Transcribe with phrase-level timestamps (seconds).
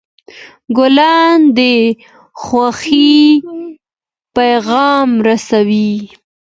[0.77, 1.59] ګلان د
[2.43, 3.15] خوښۍ
[4.35, 5.91] پیغام رسوي.